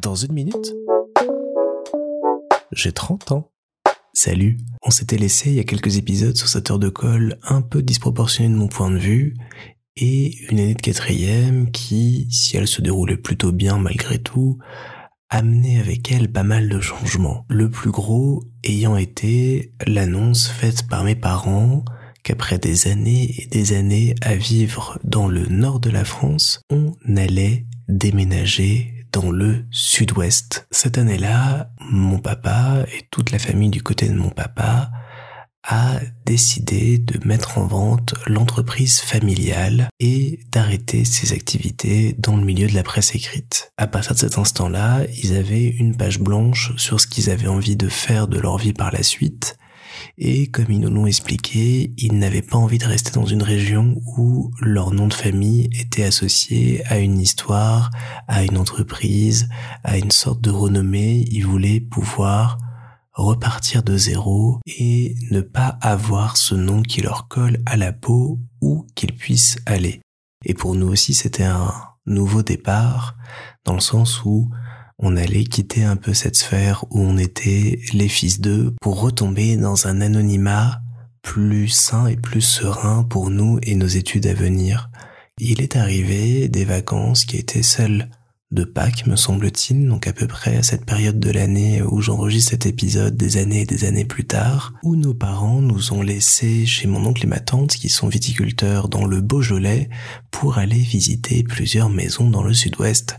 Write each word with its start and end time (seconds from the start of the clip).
Dans 0.00 0.14
une 0.14 0.32
minute, 0.32 0.74
j'ai 2.72 2.92
30 2.92 3.32
ans. 3.32 3.50
Salut, 4.12 4.58
on 4.82 4.90
s'était 4.90 5.16
laissé 5.16 5.50
il 5.50 5.56
y 5.56 5.60
a 5.60 5.64
quelques 5.64 5.96
épisodes 5.96 6.36
sur 6.36 6.48
cette 6.48 6.70
heure 6.70 6.78
de 6.78 6.88
colle 6.88 7.38
un 7.42 7.62
peu 7.62 7.82
disproportionnée 7.82 8.52
de 8.52 8.58
mon 8.58 8.68
point 8.68 8.90
de 8.90 8.98
vue 8.98 9.36
et 9.96 10.36
une 10.50 10.60
année 10.60 10.74
de 10.74 10.82
quatrième 10.82 11.70
qui, 11.70 12.28
si 12.30 12.56
elle 12.56 12.68
se 12.68 12.80
déroulait 12.80 13.16
plutôt 13.16 13.52
bien 13.52 13.78
malgré 13.78 14.18
tout, 14.18 14.58
amenait 15.30 15.80
avec 15.80 16.10
elle 16.12 16.30
pas 16.30 16.44
mal 16.44 16.68
de 16.68 16.80
changements. 16.80 17.44
Le 17.48 17.70
plus 17.70 17.90
gros 17.90 18.44
ayant 18.64 18.96
été 18.96 19.74
l'annonce 19.86 20.48
faite 20.48 20.86
par 20.88 21.04
mes 21.04 21.16
parents 21.16 21.84
qu'après 22.22 22.58
des 22.58 22.88
années 22.88 23.34
et 23.38 23.46
des 23.46 23.72
années 23.72 24.14
à 24.22 24.34
vivre 24.34 24.98
dans 25.04 25.28
le 25.28 25.46
nord 25.46 25.80
de 25.80 25.90
la 25.90 26.04
France, 26.04 26.60
on 26.70 26.94
allait 27.16 27.66
déménager 27.88 28.97
le 29.26 29.64
sud-ouest. 29.70 30.66
Cette 30.70 30.98
année-là, 30.98 31.70
mon 31.90 32.18
papa 32.18 32.84
et 32.96 33.06
toute 33.10 33.30
la 33.30 33.38
famille 33.38 33.70
du 33.70 33.82
côté 33.82 34.08
de 34.08 34.14
mon 34.14 34.30
papa 34.30 34.90
a 35.64 36.00
décidé 36.24 36.98
de 36.98 37.26
mettre 37.26 37.58
en 37.58 37.66
vente 37.66 38.14
l'entreprise 38.26 39.00
familiale 39.00 39.88
et 40.00 40.40
d'arrêter 40.50 41.04
ses 41.04 41.34
activités 41.34 42.14
dans 42.18 42.36
le 42.36 42.44
milieu 42.44 42.68
de 42.68 42.74
la 42.74 42.82
presse 42.82 43.14
écrite. 43.14 43.72
À 43.76 43.86
partir 43.86 44.14
de 44.14 44.18
cet 44.18 44.38
instant-là, 44.38 45.02
ils 45.22 45.36
avaient 45.36 45.66
une 45.66 45.96
page 45.96 46.20
blanche 46.20 46.72
sur 46.76 47.00
ce 47.00 47.06
qu'ils 47.06 47.28
avaient 47.28 47.48
envie 47.48 47.76
de 47.76 47.88
faire 47.88 48.28
de 48.28 48.38
leur 48.38 48.56
vie 48.56 48.72
par 48.72 48.92
la 48.92 49.02
suite 49.02 49.58
et 50.16 50.48
comme 50.48 50.70
ils 50.70 50.80
nous 50.80 50.90
l'ont 50.90 51.06
expliqué, 51.06 51.92
ils 51.96 52.18
n'avaient 52.18 52.42
pas 52.42 52.56
envie 52.56 52.78
de 52.78 52.86
rester 52.86 53.12
dans 53.12 53.26
une 53.26 53.42
région 53.42 54.00
où 54.16 54.50
leur 54.60 54.92
nom 54.92 55.06
de 55.06 55.14
famille 55.14 55.68
était 55.78 56.04
associé 56.04 56.84
à 56.86 56.98
une 56.98 57.20
histoire, 57.20 57.90
à 58.26 58.44
une 58.44 58.58
entreprise, 58.58 59.48
à 59.84 59.98
une 59.98 60.10
sorte 60.10 60.40
de 60.40 60.50
renommée. 60.50 61.24
Ils 61.30 61.46
voulaient 61.46 61.80
pouvoir 61.80 62.58
repartir 63.12 63.82
de 63.82 63.96
zéro 63.96 64.60
et 64.66 65.14
ne 65.30 65.40
pas 65.40 65.78
avoir 65.80 66.36
ce 66.36 66.54
nom 66.54 66.82
qui 66.82 67.00
leur 67.00 67.28
colle 67.28 67.58
à 67.66 67.76
la 67.76 67.92
peau 67.92 68.38
où 68.60 68.86
qu'ils 68.94 69.14
puissent 69.14 69.58
aller. 69.66 70.00
Et 70.44 70.54
pour 70.54 70.74
nous 70.74 70.88
aussi, 70.88 71.14
c'était 71.14 71.44
un 71.44 71.72
nouveau 72.06 72.42
départ 72.42 73.16
dans 73.64 73.74
le 73.74 73.80
sens 73.80 74.24
où 74.24 74.50
on 74.98 75.16
allait 75.16 75.44
quitter 75.44 75.84
un 75.84 75.96
peu 75.96 76.12
cette 76.12 76.36
sphère 76.36 76.84
où 76.90 77.00
on 77.00 77.16
était 77.18 77.80
les 77.92 78.08
fils 78.08 78.40
d'eux 78.40 78.74
pour 78.80 79.00
retomber 79.00 79.56
dans 79.56 79.86
un 79.86 80.00
anonymat 80.00 80.80
plus 81.22 81.68
sain 81.68 82.06
et 82.06 82.16
plus 82.16 82.40
serein 82.40 83.04
pour 83.04 83.30
nous 83.30 83.58
et 83.62 83.74
nos 83.74 83.86
études 83.86 84.26
à 84.26 84.34
venir. 84.34 84.90
Il 85.38 85.62
est 85.62 85.76
arrivé 85.76 86.48
des 86.48 86.64
vacances 86.64 87.24
qui 87.24 87.36
étaient 87.36 87.62
celles 87.62 88.10
de 88.50 88.64
Pâques, 88.64 89.06
me 89.06 89.14
semble-t-il, 89.14 89.86
donc 89.86 90.06
à 90.06 90.14
peu 90.14 90.26
près 90.26 90.56
à 90.56 90.62
cette 90.62 90.86
période 90.86 91.20
de 91.20 91.30
l'année 91.30 91.82
où 91.82 92.00
j'enregistre 92.00 92.52
cet 92.52 92.64
épisode 92.64 93.14
des 93.14 93.36
années 93.36 93.60
et 93.60 93.66
des 93.66 93.84
années 93.84 94.06
plus 94.06 94.24
tard, 94.24 94.72
où 94.82 94.96
nos 94.96 95.12
parents 95.12 95.60
nous 95.60 95.92
ont 95.92 96.00
laissés 96.00 96.64
chez 96.64 96.86
mon 96.86 97.04
oncle 97.04 97.24
et 97.24 97.28
ma 97.28 97.40
tante, 97.40 97.72
qui 97.72 97.90
sont 97.90 98.08
viticulteurs 98.08 98.88
dans 98.88 99.04
le 99.04 99.20
Beaujolais, 99.20 99.90
pour 100.30 100.56
aller 100.56 100.78
visiter 100.78 101.42
plusieurs 101.42 101.90
maisons 101.90 102.30
dans 102.30 102.42
le 102.42 102.54
sud-ouest. 102.54 103.18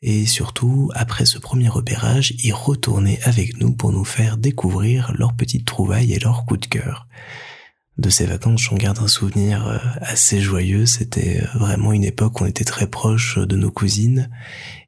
Et 0.00 0.26
surtout, 0.26 0.90
après 0.94 1.26
ce 1.26 1.38
premier 1.38 1.68
repérage, 1.68 2.34
y 2.44 2.52
retourner 2.52 3.18
avec 3.24 3.60
nous 3.60 3.72
pour 3.72 3.90
nous 3.90 4.04
faire 4.04 4.36
découvrir 4.36 5.12
leurs 5.18 5.34
petites 5.34 5.66
trouvailles 5.66 6.12
et 6.12 6.20
leurs 6.20 6.44
coups 6.46 6.60
de 6.60 6.66
cœur 6.66 7.08
de 7.98 8.10
ces 8.10 8.26
vacances, 8.26 8.62
j'en 8.62 8.76
garde 8.76 9.00
un 9.00 9.08
souvenir 9.08 9.66
euh, 9.66 9.78
assez 10.00 10.40
joyeux. 10.40 10.86
C'était 10.86 11.42
euh, 11.42 11.58
vraiment 11.58 11.92
une 11.92 12.04
époque 12.04 12.40
où 12.40 12.44
on 12.44 12.46
était 12.46 12.64
très 12.64 12.86
proche 12.86 13.38
de 13.38 13.56
nos 13.56 13.72
cousines 13.72 14.30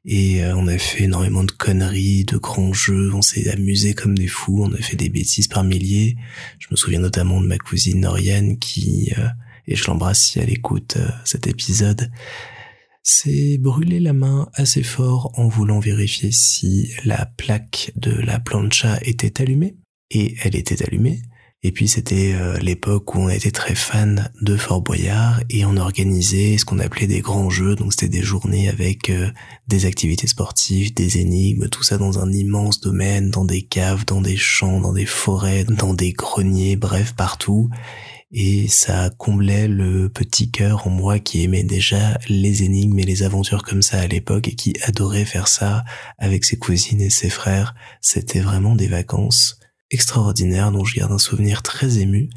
et 0.05 0.43
euh, 0.43 0.55
on 0.55 0.67
a 0.67 0.77
fait 0.77 1.03
énormément 1.03 1.43
de 1.43 1.51
conneries, 1.51 2.23
de 2.23 2.37
grands 2.37 2.71
jeux. 2.71 3.13
On 3.13 3.21
s'est 3.21 3.49
amusé 3.49 3.93
comme 3.93 4.17
des 4.17 4.27
fous. 4.27 4.63
On 4.63 4.73
a 4.73 4.77
fait 4.77 4.95
des 4.95 5.09
bêtises 5.09 5.49
par 5.49 5.65
milliers. 5.65 6.15
Je 6.59 6.67
me 6.71 6.77
souviens 6.77 6.99
notamment 6.99 7.41
de 7.41 7.47
ma 7.47 7.57
cousine 7.57 7.99
Noriane 7.99 8.57
qui, 8.57 9.11
et 9.67 9.75
je 9.75 9.85
l'embrasse 9.87 10.21
si 10.21 10.39
elle 10.39 10.49
écoute 10.49 10.97
cet 11.25 11.47
épisode, 11.47 12.09
s'est 13.03 13.57
brûlé 13.57 13.99
la 13.99 14.13
main 14.13 14.47
assez 14.53 14.83
fort 14.83 15.31
en 15.37 15.47
voulant 15.49 15.79
vérifier 15.79 16.31
si 16.31 16.91
la 17.03 17.25
plaque 17.25 17.91
de 17.97 18.11
la 18.11 18.39
plancha 18.39 18.99
était 19.01 19.41
allumée. 19.41 19.75
Et 20.11 20.35
elle 20.43 20.55
était 20.55 20.83
allumée. 20.85 21.21
Et 21.63 21.71
puis 21.71 21.87
c'était 21.87 22.33
euh, 22.33 22.57
l'époque 22.57 23.13
où 23.13 23.19
on 23.19 23.29
était 23.29 23.51
très 23.51 23.75
fan 23.75 24.31
de 24.41 24.57
Fort 24.57 24.81
Boyard 24.81 25.41
et 25.51 25.63
on 25.63 25.77
organisait 25.77 26.57
ce 26.57 26.65
qu'on 26.65 26.79
appelait 26.79 27.05
des 27.05 27.21
grands 27.21 27.51
jeux. 27.51 27.75
Donc 27.75 27.93
c'était 27.93 28.09
des 28.09 28.23
journées 28.23 28.67
avec 28.67 29.11
euh, 29.11 29.29
des 29.67 29.85
activités 29.85 30.25
sportives, 30.25 30.91
des 30.95 31.19
énigmes, 31.19 31.69
tout 31.69 31.83
ça 31.83 31.99
dans 31.99 32.17
un 32.17 32.31
immense 32.31 32.81
domaine, 32.81 33.29
dans 33.29 33.45
des 33.45 33.61
caves, 33.61 34.05
dans 34.05 34.21
des 34.21 34.37
champs, 34.37 34.79
dans 34.79 34.93
des 34.93 35.05
forêts, 35.05 35.63
dans 35.63 35.93
des 35.93 36.13
greniers, 36.13 36.75
bref 36.77 37.13
partout. 37.13 37.69
Et 38.31 38.67
ça 38.67 39.11
comblait 39.17 39.67
le 39.67 40.09
petit 40.09 40.49
cœur 40.49 40.87
en 40.87 40.89
moi 40.89 41.19
qui 41.19 41.43
aimait 41.43 41.63
déjà 41.63 42.17
les 42.27 42.63
énigmes 42.63 42.97
et 42.97 43.03
les 43.03 43.21
aventures 43.21 43.61
comme 43.61 43.83
ça 43.83 43.99
à 43.99 44.07
l'époque 44.07 44.47
et 44.47 44.55
qui 44.55 44.73
adorait 44.83 45.25
faire 45.25 45.47
ça 45.47 45.83
avec 46.17 46.43
ses 46.43 46.57
cousines 46.57 47.01
et 47.01 47.09
ses 47.11 47.29
frères. 47.29 47.75
C'était 47.99 48.39
vraiment 48.39 48.75
des 48.75 48.87
vacances 48.87 49.60
extraordinaire 49.91 50.71
dont 50.71 50.83
je 50.83 50.95
garde 50.95 51.11
un 51.11 51.19
souvenir 51.19 51.61
très 51.61 51.99
ému. 51.99 52.29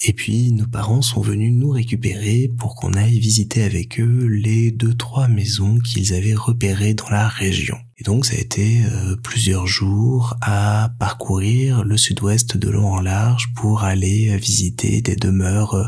Et 0.00 0.12
puis 0.12 0.52
nos 0.52 0.66
parents 0.66 1.02
sont 1.02 1.20
venus 1.20 1.52
nous 1.52 1.70
récupérer 1.70 2.52
pour 2.56 2.76
qu'on 2.76 2.92
aille 2.92 3.18
visiter 3.18 3.64
avec 3.64 3.98
eux 3.98 4.26
les 4.30 4.70
deux 4.70 4.94
trois 4.94 5.26
maisons 5.26 5.78
qu'ils 5.80 6.14
avaient 6.14 6.36
repérées 6.36 6.94
dans 6.94 7.10
la 7.10 7.26
région. 7.26 7.76
Et 7.96 8.04
donc 8.04 8.24
ça 8.24 8.36
a 8.36 8.38
été 8.38 8.84
euh, 8.84 9.16
plusieurs 9.16 9.66
jours 9.66 10.36
à 10.40 10.92
parcourir 11.00 11.82
le 11.82 11.96
sud-ouest 11.96 12.56
de 12.56 12.68
long 12.68 12.92
en 12.92 13.00
large 13.00 13.52
pour 13.56 13.82
aller 13.82 14.36
visiter 14.36 15.02
des 15.02 15.16
demeures 15.16 15.74
euh, 15.74 15.86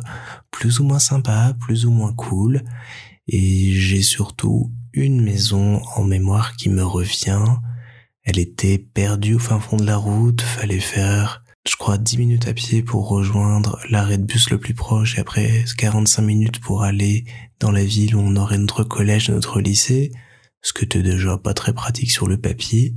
plus 0.50 0.80
ou 0.80 0.84
moins 0.84 0.98
sympas, 0.98 1.54
plus 1.60 1.86
ou 1.86 1.92
moins 1.92 2.12
cool. 2.12 2.64
Et 3.28 3.75
j'ai 3.75 4.03
surtout 4.03 4.72
une 4.92 5.20
maison 5.20 5.80
en 5.94 6.03
mémoire 6.03 6.56
qui 6.56 6.69
me 6.69 6.82
revient 6.82 7.44
elle 8.25 8.38
était 8.38 8.78
perdue 8.78 9.34
au 9.34 9.38
fin 9.38 9.60
fond 9.60 9.76
de 9.76 9.86
la 9.86 9.97
route, 9.97 10.42
fallait 10.42 10.81
faire, 10.81 11.42
je 11.69 11.76
crois, 11.76 11.98
10 11.98 12.19
minutes 12.19 12.48
à 12.48 12.54
pied 12.54 12.82
pour 12.82 13.08
rejoindre 13.08 13.78
l'arrêt 13.88 14.19
de 14.19 14.25
bus 14.25 14.50
le 14.50 14.58
plus 14.58 14.75
proche 14.75 15.16
et 15.16 15.20
après 15.20 15.64
45 15.78 16.22
minutes 16.22 16.60
pour 16.60 16.82
aller 16.82 17.25
dans 17.59 17.70
la 17.70 17.84
ville 17.84 18.16
où 18.16 18.20
on 18.20 18.36
aurait 18.36 18.59
notre 18.59 18.84
collège, 18.84 19.30
notre 19.30 19.60
lycée, 19.60 20.12
ce 20.62 20.72
que 20.72 20.84
était 20.84 21.03
déjà 21.03 21.38
pas 21.38 21.54
très 21.54 21.72
pratique 21.72 22.10
sur 22.10 22.26
le 22.26 22.38
papier. 22.38 22.94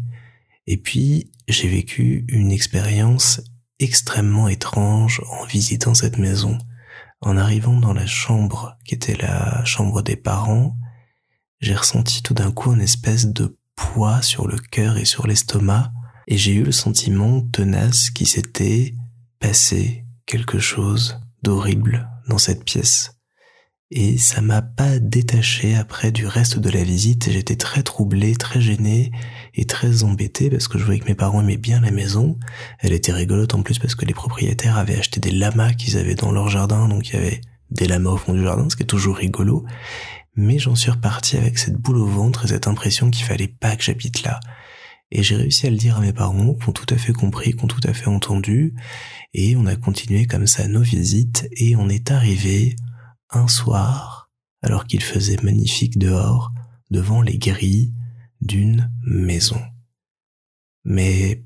Et 0.67 0.78
puis, 0.78 1.31
j'ai 1.47 1.67
vécu 1.67 2.25
une 2.28 2.51
expérience 2.51 3.41
extrêmement 3.79 4.47
étrange 4.47 5.22
en 5.29 5.45
visitant 5.45 5.94
cette 5.94 6.17
maison. 6.17 6.57
En 7.22 7.38
arrivant 7.38 7.78
dans 7.78 7.94
la 7.94 8.06
chambre 8.06 8.78
qui 8.85 8.95
était 8.95 9.16
la 9.16 9.63
chambre 9.63 10.01
des 10.01 10.17
parents, 10.17 10.75
j'ai 11.59 11.75
ressenti 11.75 12.22
tout 12.22 12.33
d'un 12.33 12.51
coup 12.51 12.73
une 12.73 12.81
espèce 12.81 13.28
de 13.28 13.57
sur 14.21 14.47
le 14.47 14.57
cœur 14.57 14.97
et 14.97 15.05
sur 15.05 15.27
l'estomac, 15.27 15.91
et 16.27 16.37
j'ai 16.37 16.53
eu 16.53 16.63
le 16.63 16.71
sentiment 16.71 17.41
tenace 17.41 18.09
qui 18.09 18.25
s'était 18.25 18.95
passé 19.39 20.05
quelque 20.25 20.59
chose 20.59 21.19
d'horrible 21.43 22.09
dans 22.27 22.37
cette 22.37 22.63
pièce. 22.63 23.19
Et 23.91 24.17
ça 24.17 24.41
m'a 24.41 24.63
pas 24.63 24.97
détaché 24.97 25.75
après 25.75 26.11
du 26.11 26.25
reste 26.25 26.57
de 26.57 26.69
la 26.69 26.83
visite, 26.83 27.29
j'étais 27.29 27.55
très 27.55 27.83
troublé, 27.83 28.35
très 28.35 28.59
gêné 28.59 29.11
et 29.53 29.65
très 29.65 30.03
embêté 30.03 30.49
parce 30.49 30.67
que 30.67 30.79
je 30.79 30.83
voyais 30.83 30.99
que 30.99 31.07
mes 31.07 31.13
parents 31.13 31.41
aimaient 31.41 31.57
bien 31.57 31.79
la 31.79 31.91
maison. 31.91 32.39
Elle 32.79 32.93
était 32.93 33.13
rigolote 33.13 33.53
en 33.53 33.61
plus 33.61 33.77
parce 33.77 33.93
que 33.93 34.05
les 34.05 34.15
propriétaires 34.15 34.77
avaient 34.77 34.97
acheté 34.97 35.19
des 35.19 35.31
lamas 35.31 35.73
qu'ils 35.73 35.97
avaient 35.97 36.15
dans 36.15 36.31
leur 36.31 36.49
jardin, 36.49 36.87
donc 36.87 37.09
il 37.09 37.13
y 37.13 37.17
avait 37.17 37.41
des 37.69 37.85
lamas 37.85 38.11
au 38.11 38.17
fond 38.17 38.33
du 38.33 38.41
jardin, 38.41 38.67
ce 38.69 38.75
qui 38.75 38.83
est 38.83 38.87
toujours 38.87 39.17
rigolo 39.17 39.65
mais 40.35 40.59
j'en 40.59 40.75
suis 40.75 40.91
reparti 40.91 41.38
avec 41.38 41.57
cette 41.57 41.77
boule 41.77 41.97
au 41.97 42.07
ventre 42.07 42.45
et 42.45 42.47
cette 42.47 42.67
impression 42.67 43.11
qu'il 43.11 43.25
fallait 43.25 43.47
pas 43.47 43.75
que 43.75 43.83
j'habite 43.83 44.23
là. 44.23 44.39
Et 45.12 45.21
j'ai 45.21 45.35
réussi 45.35 45.68
à 45.68 45.69
le 45.69 45.77
dire 45.77 45.97
à 45.97 46.01
mes 46.01 46.13
parents, 46.13 46.56
qui 46.56 46.69
ont 46.69 46.71
tout 46.71 46.91
à 46.91 46.97
fait 46.97 47.13
compris, 47.13 47.53
qui 47.53 47.63
ont 47.63 47.68
tout 47.68 47.88
à 47.88 47.94
fait 47.94 48.07
entendu, 48.07 48.74
et 49.33 49.56
on 49.56 49.65
a 49.68 49.75
continué 49.75 50.25
comme 50.25 50.47
ça 50.47 50.68
nos 50.68 50.81
visites, 50.81 51.47
et 51.51 51.75
on 51.75 51.88
est 51.88 52.09
arrivé 52.09 52.75
un 53.30 53.47
soir, 53.47 54.31
alors 54.63 54.85
qu'il 54.85 55.03
faisait 55.03 55.38
magnifique 55.44 56.00
dehors, 56.00 56.51
devant 56.89 57.21
les 57.21 57.38
grilles 57.38 57.94
d'une 58.41 58.91
maison. 59.06 59.62
Mais 60.83 61.44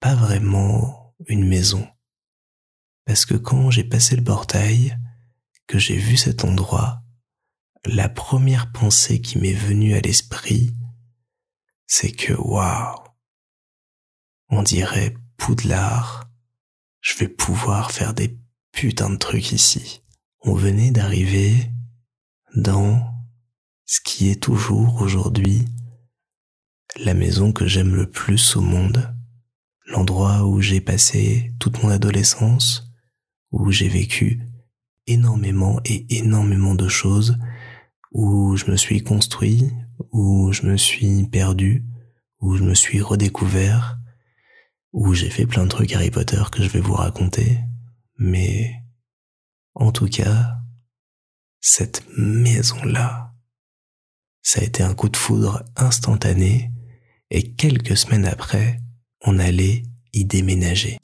pas 0.00 0.14
vraiment 0.14 1.14
une 1.26 1.46
maison. 1.46 1.86
Parce 3.04 3.24
que 3.24 3.34
quand 3.34 3.70
j'ai 3.70 3.84
passé 3.84 4.16
le 4.16 4.24
portail, 4.24 4.96
que 5.66 5.78
j'ai 5.78 5.96
vu 5.96 6.16
cet 6.16 6.44
endroit, 6.44 7.02
la 7.84 8.08
première 8.08 8.72
pensée 8.72 9.20
qui 9.20 9.38
m'est 9.38 9.52
venue 9.52 9.94
à 9.94 10.00
l'esprit, 10.00 10.74
c'est 11.86 12.12
que 12.12 12.32
waouh, 12.32 12.98
on 14.50 14.62
dirait 14.62 15.14
Poudlard, 15.36 16.28
je 17.00 17.16
vais 17.16 17.28
pouvoir 17.28 17.92
faire 17.92 18.14
des 18.14 18.38
putains 18.72 19.10
de 19.10 19.16
trucs 19.16 19.52
ici. 19.52 20.02
On 20.40 20.54
venait 20.54 20.90
d'arriver 20.90 21.70
dans 22.54 23.14
ce 23.86 24.00
qui 24.00 24.28
est 24.28 24.42
toujours 24.42 25.00
aujourd'hui 25.00 25.64
la 26.96 27.14
maison 27.14 27.52
que 27.52 27.66
j'aime 27.66 27.94
le 27.94 28.10
plus 28.10 28.56
au 28.56 28.60
monde, 28.60 29.14
l'endroit 29.86 30.44
où 30.44 30.60
j'ai 30.60 30.80
passé 30.80 31.54
toute 31.58 31.82
mon 31.82 31.90
adolescence, 31.90 32.84
où 33.50 33.70
j'ai 33.70 33.88
vécu 33.88 34.40
énormément 35.06 35.80
et 35.84 36.18
énormément 36.18 36.74
de 36.74 36.88
choses, 36.88 37.38
où 38.12 38.56
je 38.56 38.70
me 38.70 38.76
suis 38.76 39.02
construit, 39.02 39.70
où 40.12 40.52
je 40.52 40.66
me 40.66 40.76
suis 40.76 41.26
perdu, 41.26 41.84
où 42.40 42.56
je 42.56 42.62
me 42.62 42.74
suis 42.74 43.00
redécouvert, 43.00 43.98
où 44.92 45.14
j'ai 45.14 45.30
fait 45.30 45.46
plein 45.46 45.64
de 45.64 45.68
trucs 45.68 45.92
Harry 45.92 46.10
Potter 46.10 46.42
que 46.50 46.62
je 46.62 46.68
vais 46.68 46.80
vous 46.80 46.94
raconter, 46.94 47.58
mais 48.18 48.74
en 49.74 49.92
tout 49.92 50.08
cas, 50.08 50.56
cette 51.60 52.04
maison-là, 52.16 53.32
ça 54.42 54.60
a 54.60 54.64
été 54.64 54.82
un 54.82 54.94
coup 54.94 55.08
de 55.08 55.16
foudre 55.16 55.64
instantané 55.76 56.72
et 57.30 57.54
quelques 57.54 57.96
semaines 57.96 58.26
après, 58.26 58.80
on 59.22 59.38
allait 59.38 59.82
y 60.12 60.24
déménager. 60.24 60.98